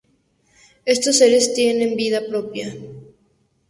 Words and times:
Estos 0.85 1.19
seres 1.19 1.53
tienen 1.53 1.95
vida 1.95 2.21
propia. 2.27 2.73